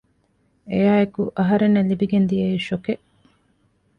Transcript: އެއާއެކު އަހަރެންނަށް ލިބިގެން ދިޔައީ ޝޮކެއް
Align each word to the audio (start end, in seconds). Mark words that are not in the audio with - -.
އެއާއެކު 0.71 1.21
އަހަރެންނަށް 1.37 1.89
ލިބިގެން 1.89 2.27
ދިޔައީ 2.29 2.57
ޝޮކެއް 2.67 3.03